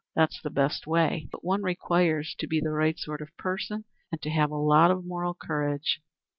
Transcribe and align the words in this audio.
That's 0.15 0.41
the 0.41 0.49
best 0.49 0.87
way, 0.87 1.29
but 1.31 1.43
one 1.45 1.61
requires 1.61 2.33
to 2.39 2.47
be 2.47 2.59
the 2.59 2.71
right 2.71 2.97
sort 2.97 3.21
of 3.21 3.37
person 3.37 3.85
and 4.11 4.19
to 4.23 4.31
have 4.31 4.49
a 4.49 4.55
lot 4.55 4.89
of 4.89 5.05
moral 5.05 5.35
courage. 5.35 6.01